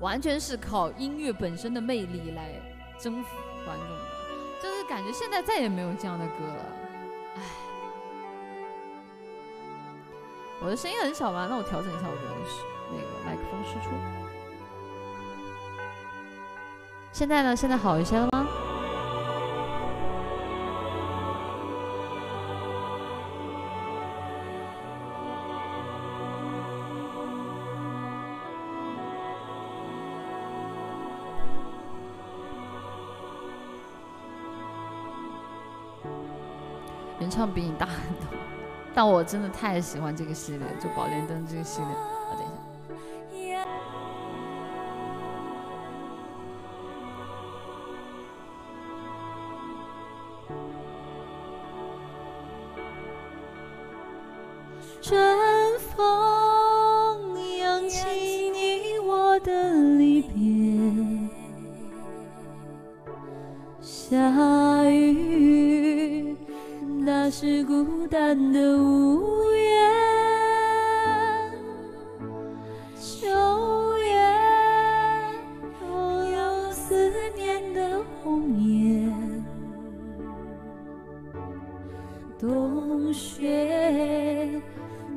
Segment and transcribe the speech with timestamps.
[0.00, 2.50] 完全是靠音乐本身的魅力来
[2.98, 4.04] 征服观众的，
[4.62, 6.64] 就是感觉现在再也没有这样的歌了，
[7.36, 7.42] 唉。
[10.62, 11.46] 我的声音很小吗？
[11.50, 12.22] 那我调整一下我的
[12.90, 13.90] 那个麦克风输出。
[17.12, 17.54] 现在呢？
[17.56, 18.46] 现在好一些了吗？
[37.26, 38.38] 原唱比你大很多，
[38.94, 41.88] 但我真的太喜欢这个系列，就《宝莲灯》这个系列。
[41.90, 42.46] 啊，等
[43.32, 43.66] 一下。
[55.02, 60.30] 春风扬起你我的离别，
[63.80, 64.55] 下雨
[67.38, 69.92] 是孤单的屋檐，
[72.98, 73.28] 秋
[73.98, 74.08] 叶
[75.82, 79.44] 拥有思念的红颜，
[82.38, 84.62] 冬雪。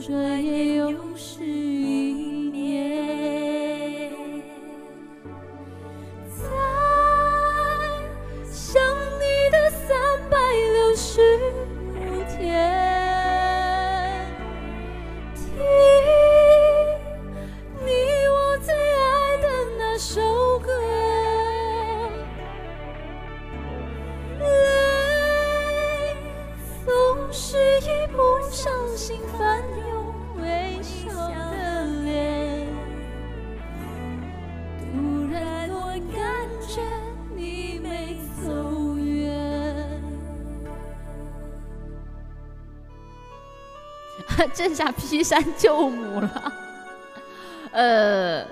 [0.00, 3.43] 转眼又是一年，
[29.04, 30.14] 心翻涌。
[30.40, 32.66] 微笑的脸，
[34.80, 36.16] 突然我感
[36.66, 36.80] 觉
[37.36, 40.00] 你没走远。
[44.54, 46.52] 这下劈山救母了，
[47.72, 48.46] 呃，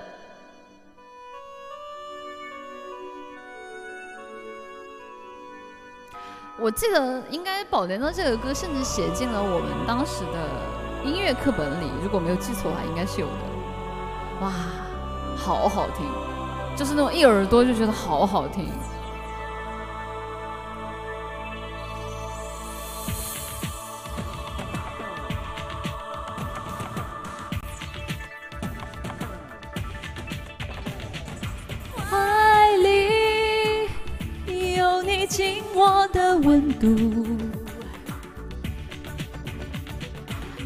[6.63, 13.33] 我记得应该《宝莲灯》这个歌甚至写进了我们当时的音乐课本里，如果没有记错的话，应该是有的。
[14.39, 14.49] 哇，
[15.35, 16.05] 好好听，
[16.73, 18.69] 就是那种一耳朵就觉得好好听。
[35.85, 36.87] 我的温度，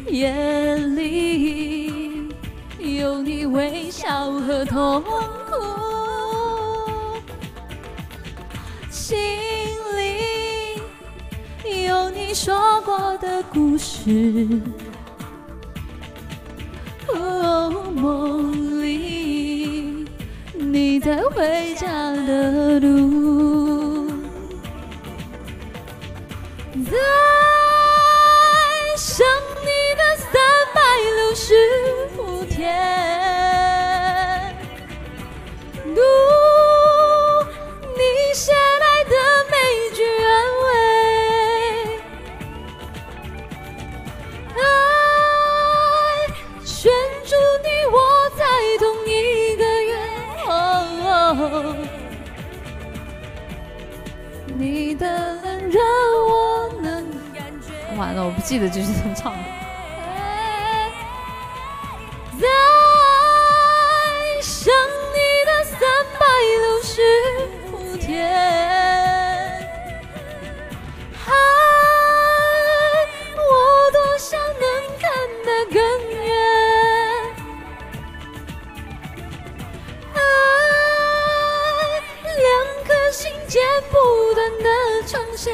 [0.06, 2.28] 眼里
[2.78, 5.10] 有你微笑和痛苦，
[8.90, 9.18] 心
[9.96, 10.80] 里
[11.84, 14.46] 有你说过的故事。
[17.96, 20.06] 梦里
[20.54, 23.77] 你在回家的路，
[26.84, 26.92] 在
[28.96, 29.26] 想
[29.62, 29.66] 你
[29.96, 30.30] 的三
[30.72, 30.80] 百
[31.16, 31.54] 六十
[32.16, 32.56] 五天，
[35.82, 36.00] 读
[37.96, 38.00] 你
[38.32, 39.12] 写来的
[39.50, 39.56] 每
[39.92, 40.28] 句安
[40.62, 40.66] 慰。
[44.54, 44.56] 爱
[46.64, 46.92] 圈
[47.24, 47.34] 住
[47.64, 47.96] 你我
[48.36, 48.44] 在
[48.78, 49.90] 同一个月。
[50.46, 50.48] 哦
[54.56, 55.06] 你的
[55.42, 55.97] 冷热。
[57.98, 59.38] 完了，我不记得这是怎么唱的。
[62.40, 62.46] 在
[64.40, 64.72] 想
[65.12, 65.80] 你的三
[66.14, 66.20] 百
[66.60, 67.02] 六十
[67.72, 68.24] 五天，
[71.26, 71.28] 爱
[73.36, 73.40] 我
[73.90, 74.62] 多想能
[75.00, 75.10] 看
[75.44, 75.76] 得更
[76.22, 76.24] 远，
[80.14, 80.16] 爱
[82.36, 82.46] 两
[82.86, 83.96] 颗心间不
[84.34, 84.68] 断的
[85.08, 85.52] 重现。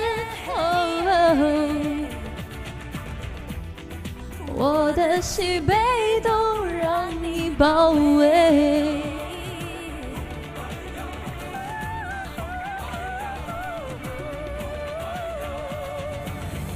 [5.14, 5.72] 的喜悲
[6.24, 9.00] 都让你包围。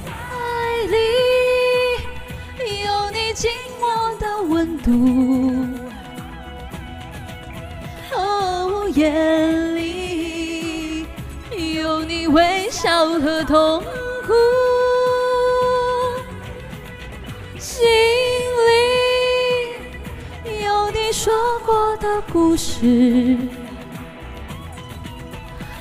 [0.07, 0.95] 爱里
[2.85, 3.51] 有你紧
[3.81, 5.67] 握的温度，
[8.15, 11.05] 哦，眼里
[11.75, 13.83] 有你微笑和痛
[22.31, 23.37] 故事。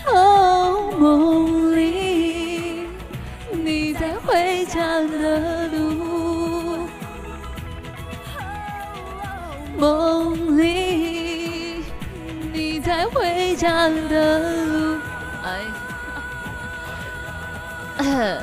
[0.07, 2.87] 哦，梦里
[3.53, 6.79] 你在回家的路，
[9.77, 11.85] 梦里
[12.53, 14.99] 你在回家的路。
[15.45, 15.61] 哎，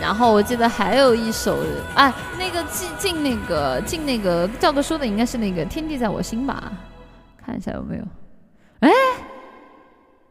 [0.00, 1.58] 然后我记得还有一首，
[1.94, 6.72] 哎，那个进进那个进那个赵哥说的应该是那个《天地在我心》吧？
[7.44, 8.21] 看一下有没有？